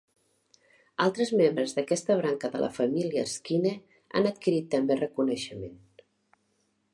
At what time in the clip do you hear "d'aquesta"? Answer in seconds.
1.79-2.17